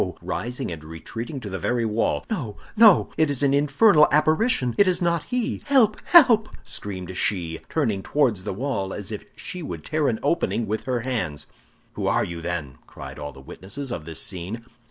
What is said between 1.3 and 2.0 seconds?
to the very